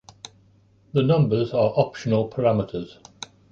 [0.93, 2.97] The numbers are optional parameters.